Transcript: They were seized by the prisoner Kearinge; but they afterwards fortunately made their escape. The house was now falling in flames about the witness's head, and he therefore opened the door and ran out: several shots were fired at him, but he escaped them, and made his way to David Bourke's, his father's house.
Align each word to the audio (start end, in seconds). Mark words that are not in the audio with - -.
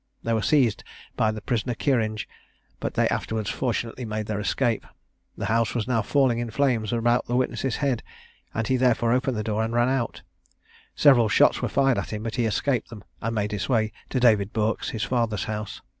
They 0.23 0.33
were 0.33 0.41
seized 0.41 0.83
by 1.15 1.29
the 1.31 1.43
prisoner 1.43 1.75
Kearinge; 1.75 2.27
but 2.79 2.95
they 2.95 3.07
afterwards 3.09 3.51
fortunately 3.51 4.03
made 4.03 4.25
their 4.25 4.39
escape. 4.39 4.83
The 5.37 5.45
house 5.45 5.75
was 5.75 5.87
now 5.87 6.01
falling 6.01 6.39
in 6.39 6.49
flames 6.49 6.91
about 6.91 7.27
the 7.27 7.35
witness's 7.35 7.75
head, 7.75 8.01
and 8.51 8.65
he 8.67 8.77
therefore 8.77 9.13
opened 9.13 9.37
the 9.37 9.43
door 9.43 9.61
and 9.61 9.75
ran 9.75 9.89
out: 9.89 10.23
several 10.95 11.29
shots 11.29 11.61
were 11.61 11.69
fired 11.69 11.99
at 11.99 12.11
him, 12.11 12.23
but 12.23 12.33
he 12.33 12.47
escaped 12.47 12.89
them, 12.89 13.03
and 13.21 13.35
made 13.35 13.51
his 13.51 13.69
way 13.69 13.91
to 14.09 14.19
David 14.19 14.53
Bourke's, 14.53 14.89
his 14.89 15.03
father's 15.03 15.43
house. 15.43 15.83